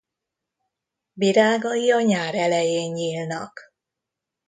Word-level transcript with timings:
Virágai 1.13 1.91
a 1.91 2.01
nyár 2.01 2.35
elején 2.35 2.91
nyílnak. 2.91 3.59